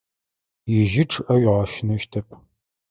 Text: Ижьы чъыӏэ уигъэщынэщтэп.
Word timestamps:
Ижьы 0.77 1.03
чъыӏэ 1.11 1.35
уигъэщынэщтэп. 1.37 2.27